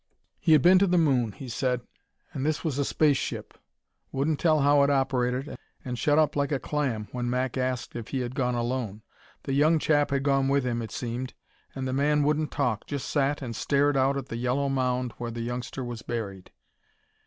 [0.39, 1.81] He had been to the moon, he said.
[2.33, 3.53] And this was a space ship.
[4.11, 8.07] Wouldn't tell how it operated, and shut up like a clam when Mac asked if
[8.07, 9.03] he had gone alone.
[9.43, 11.35] The young chap had gone with him, it seemed,
[11.75, 15.29] and the man wouldn't talk just sat and stared out at the yellow mound where
[15.29, 16.49] the youngster was buried.